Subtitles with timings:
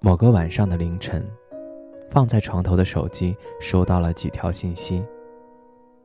[0.00, 1.28] 某个晚上的凌晨，
[2.08, 5.04] 放在床头的手机收到了几条信息。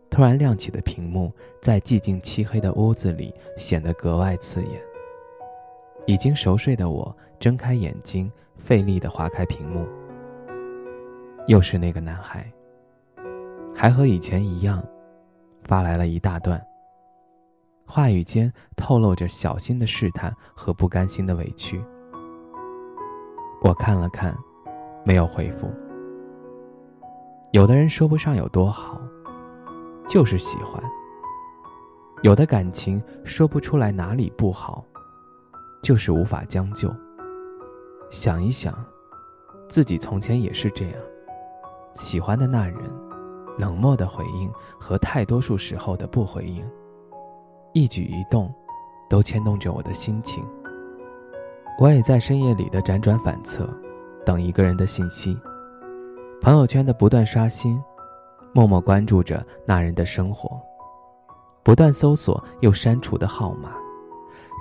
[0.09, 4.81] 突然亮起的屏幕，在寂静漆黑的屋子里显得格外刺眼。
[6.07, 9.88] 已经熟睡的我睁开眼睛，费力地划开屏幕。
[11.45, 12.52] 又是那个男孩，
[13.75, 14.83] 还和以前一样，
[15.63, 16.59] 发来了一大段。
[17.85, 21.80] 话语间透露着小心的试探和不甘心的委屈。
[23.64, 24.38] 我看了看，
[25.06, 25.72] 没有回复。
[27.52, 29.02] 有的人说不上有多好，
[30.06, 30.83] 就是喜欢；
[32.23, 34.84] 有的感情说不出来哪里不好，
[35.81, 36.94] 就是无法将就。
[38.09, 38.73] 想一想，
[39.69, 40.95] 自己从前也是这样，
[41.95, 42.78] 喜欢的那人，
[43.58, 46.69] 冷漠的回应和大多数时候的不回应，
[47.72, 48.53] 一举一动，
[49.09, 50.45] 都牵动着我的心情。
[51.79, 53.67] 我也在深夜里的辗转反侧，
[54.25, 55.38] 等一个人的信息，
[56.39, 57.81] 朋友圈的不断刷新，
[58.53, 60.61] 默默关注着那人的生活，
[61.63, 63.71] 不断搜索又删除的号码，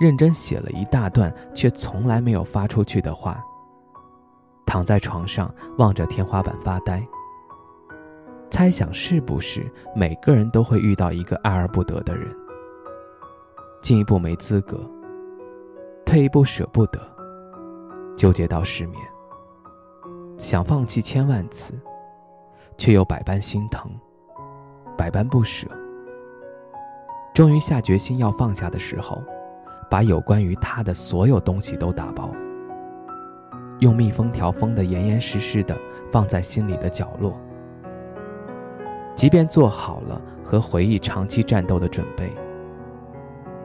[0.01, 3.43] 认真写了一大段却从来没有发出去的话。
[4.65, 7.07] 躺在床上望着天花板发呆，
[8.51, 12.35] 猜想是不是每个人都会遇到一个爱而不得的人，
[13.83, 14.81] 进一步没资格。
[16.13, 17.01] 退一步舍不得，
[18.15, 19.03] 纠结到失眠，
[20.37, 21.73] 想放弃千万次，
[22.77, 23.91] 却又百般心疼，
[24.95, 25.67] 百般不舍。
[27.33, 29.23] 终于下决心要放下的时候，
[29.89, 32.31] 把有关于他的所有东西都打包，
[33.79, 35.75] 用密封条封得严严实实的，
[36.11, 37.35] 放在心里的角落。
[39.17, 42.31] 即便做好了和回忆长期战斗的准备。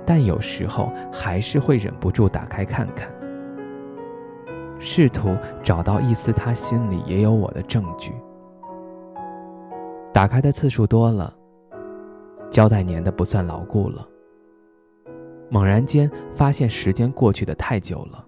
[0.08, 3.12] 但有时候还是会忍不住打开看看，
[4.80, 8.14] 试图找到一丝他心里也有我的证据。
[10.14, 11.36] 打开的次数多了，
[12.50, 14.08] 胶带粘的不算牢固了。
[15.50, 18.26] 猛然间发现时间过去的太久了，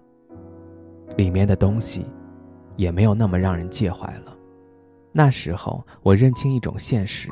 [1.16, 2.04] 里面的东西
[2.76, 4.36] 也没有那么让人介怀了。
[5.12, 7.30] 那时候我认清一种现实，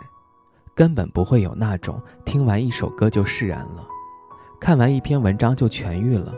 [0.75, 3.87] 根本不会有那种听完一首歌就释然了。
[4.61, 6.35] 看完一篇文章就痊愈了，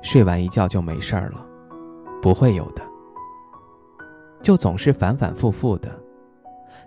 [0.00, 1.44] 睡完一觉就没事儿了，
[2.22, 2.82] 不会有的。
[4.40, 5.90] 就总是反反复复的，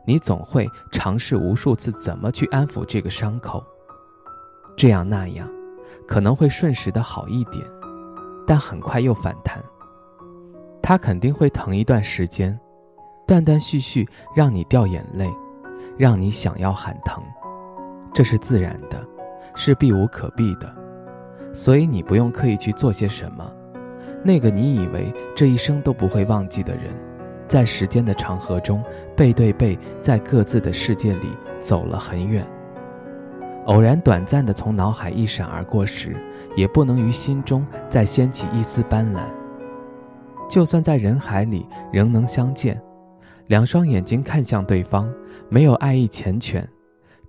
[0.06, 3.62] 你总会尝试无数次怎么去安抚这个伤口，
[4.78, 5.48] 这样那样，
[6.08, 7.64] 可能会瞬时的好一点，
[8.48, 9.62] 但很快又反弹。
[10.82, 12.58] 它肯定会疼一段时间，
[13.28, 15.30] 断断续续让你掉眼泪，
[15.98, 17.22] 让你想要喊疼，
[18.14, 19.06] 这是自然的。
[19.56, 20.74] 是避无可避的，
[21.54, 23.52] 所以你不用刻意去做些什么。
[24.24, 26.86] 那个你以为这一生都不会忘记的人，
[27.48, 28.84] 在时间的长河中
[29.16, 31.30] 背对背，在各自的世界里
[31.60, 32.48] 走了很远。
[33.66, 36.16] 偶然短暂的从脑海一闪而过时，
[36.56, 39.22] 也不能于心中再掀起一丝斑斓。
[40.50, 42.82] 就算在人海里仍能相见，
[43.48, 45.12] 两双眼睛看向对方，
[45.48, 46.64] 没有爱意缱绻。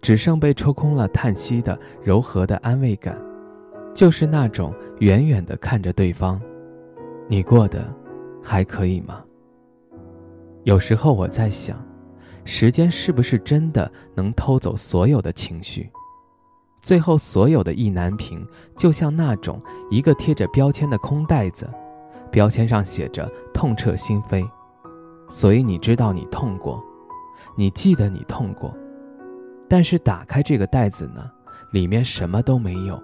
[0.02, 3.16] 只剩被抽空了叹息的柔和的安慰感，
[3.94, 6.40] 就是那种远远的看着对方，
[7.28, 7.86] 你过得
[8.42, 9.22] 还可以吗？
[10.64, 11.80] 有时候我在想，
[12.44, 15.88] 时间是不是真的能偷走所有的情绪？
[16.80, 18.44] 最后所有的意难平，
[18.76, 21.70] 就像那种一个贴着标签的空袋子，
[22.28, 24.44] 标签上写着痛彻心扉，
[25.28, 26.82] 所以你知道你痛过，
[27.54, 28.76] 你记得你痛过。
[29.72, 31.30] 但是打开这个袋子呢，
[31.70, 33.02] 里面什么都没有。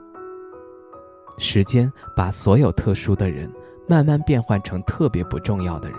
[1.39, 3.51] 时间把所有特殊的人
[3.87, 5.99] 慢慢变换成特别不重要的人。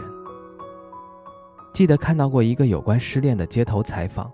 [1.73, 4.31] 记得看到过一个有关失恋的街头采访，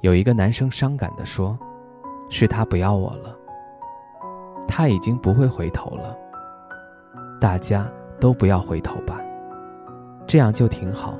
[0.00, 1.56] 有一个男生伤感地说
[2.28, 3.38] ：“是他不要我了，
[4.66, 6.16] 他已经不会回头了。
[7.40, 7.88] 大家
[8.18, 9.20] 都不要回头吧，
[10.26, 11.16] 这样就挺好。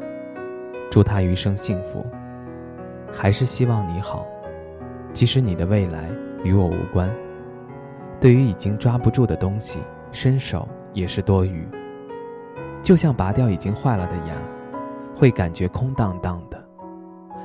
[0.90, 2.04] 祝他余生幸福，
[3.12, 4.26] 还是希望你好。”
[5.20, 6.10] 即使你的未来
[6.44, 7.14] 与我无关，
[8.18, 9.78] 对于已经抓不住的东西，
[10.12, 11.68] 伸手也是多余。
[12.82, 14.34] 就像拔掉已经坏了的牙，
[15.14, 16.66] 会感觉空荡荡的，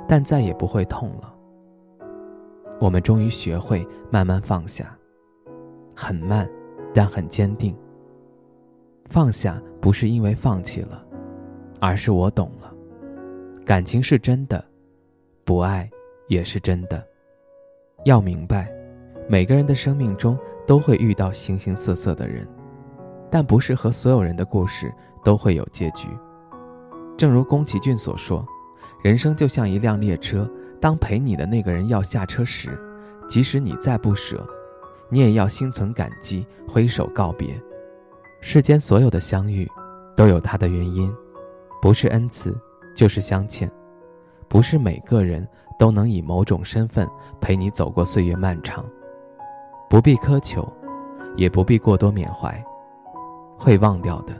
[0.07, 1.35] 但再也不会痛了。
[2.79, 4.97] 我们终于学会慢慢放下，
[5.93, 6.49] 很慢，
[6.93, 7.75] 但很坚定。
[9.03, 11.05] 放下不是因为放弃了，
[11.81, 12.73] 而是我懂了，
[13.65, 14.63] 感情是真的，
[15.43, 15.89] 不爱
[16.29, 17.05] 也是真的。
[18.05, 18.71] 要明白，
[19.27, 20.37] 每个人的生命中
[20.67, 22.47] 都会遇到形形色色的人，
[23.31, 24.93] 但不是和所有人的故事
[25.23, 26.07] 都会有结局。
[27.17, 28.45] 正如宫崎骏所说
[29.03, 30.47] ：“人生就像一辆列车，
[30.79, 32.79] 当陪你的那个人要下车时，
[33.27, 34.47] 即使你再不舍，
[35.09, 37.59] 你也要心存感激，挥手告别。”
[38.39, 39.67] 世间所有的相遇，
[40.15, 41.11] 都有它的原因，
[41.81, 42.55] 不是恩赐，
[42.95, 43.67] 就是相欠。
[44.47, 48.85] 不是每个人都能以某种身份陪你走过岁月漫长。
[49.89, 50.67] 不必苛求，
[51.35, 52.63] 也不必过多缅怀。
[53.57, 54.33] 会忘掉的，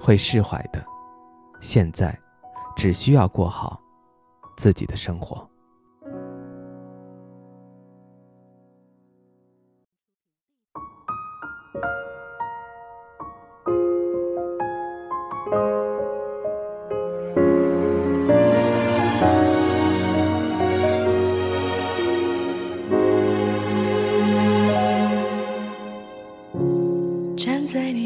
[0.00, 0.84] 会释怀的。
[1.60, 2.16] 现在，
[2.76, 3.80] 只需要过好
[4.56, 5.48] 自己的生活。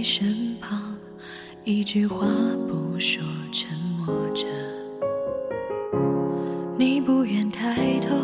[0.02, 0.96] 身旁，
[1.64, 2.26] 一句话
[2.66, 3.68] 不说，沉
[3.98, 4.46] 默着。
[6.76, 8.14] 你不愿抬头，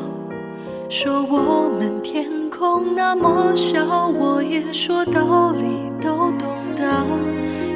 [0.88, 5.64] 说我们天空那么小，我也说道理
[6.00, 7.06] 都懂得，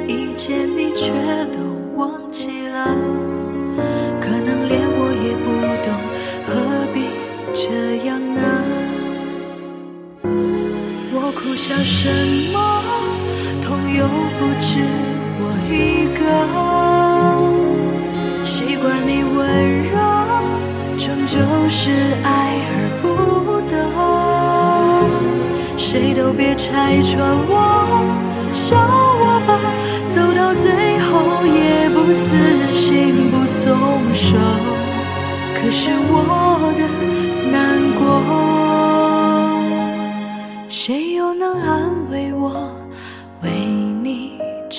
[0.07, 1.11] 一见你却
[1.53, 1.59] 都
[1.95, 2.95] 忘记了。
[4.19, 5.45] 可能连我也不
[5.85, 5.93] 懂，
[6.47, 6.51] 何
[6.93, 6.97] 必
[7.53, 8.41] 这样呢？
[11.13, 12.09] 我苦笑什
[12.51, 12.80] 么？
[13.97, 14.07] 又
[14.39, 14.69] 不止
[15.39, 16.21] 我一个，
[18.43, 19.39] 习惯你温
[19.91, 19.93] 柔，
[20.97, 21.35] 终究
[21.69, 21.91] 是
[22.23, 22.29] 爱
[22.69, 22.71] 而
[23.01, 23.05] 不
[23.69, 23.73] 得。
[25.77, 27.17] 谁都别拆穿
[27.49, 27.53] 我，
[28.51, 29.49] 笑我吧，
[30.07, 31.09] 走到最后
[31.45, 32.25] 也不死
[32.71, 33.59] 心不松
[34.13, 34.37] 手。
[35.55, 36.81] 可是我的
[37.51, 38.01] 难过，
[40.69, 42.80] 谁又能安慰我？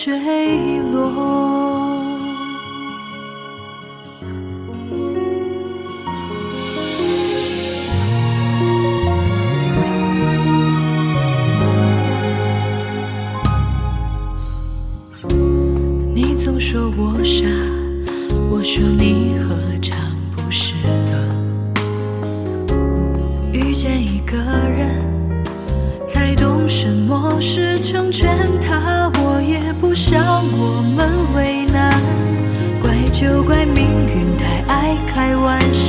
[0.05, 1.52] 坠落。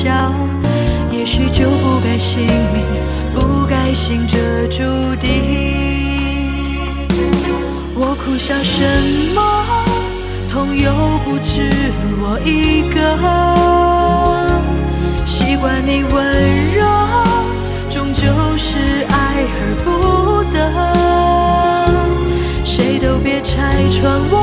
[0.04, 0.12] 笑，
[1.12, 2.84] 也许就不该信命，
[3.34, 4.84] 不该信这注
[5.16, 5.32] 定。
[7.96, 8.84] 我苦笑什
[9.34, 9.42] 么，
[10.50, 10.92] 痛又
[11.24, 11.72] 不止
[12.20, 13.00] 我一个，
[15.26, 16.14] 习惯你温
[16.76, 16.84] 柔。
[17.90, 18.28] 终究
[18.58, 20.60] 是爱而不得，
[22.66, 24.43] 谁都别拆穿我，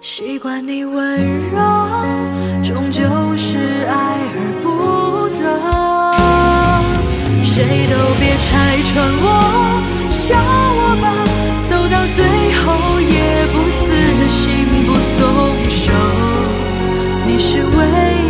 [0.00, 1.18] 习惯你温
[1.50, 1.58] 柔，
[2.62, 3.02] 终究
[3.36, 5.44] 是爱而不得。
[7.42, 8.46] 谁都别拆
[8.82, 9.26] 穿我，
[10.08, 11.04] 笑我吧，
[11.68, 12.18] 走到最
[12.60, 12.64] 后
[13.00, 13.16] 也
[13.52, 13.84] 不死
[14.28, 15.14] 心不松
[15.68, 15.84] 手。
[17.26, 17.78] 你是唯
[18.22, 18.25] 一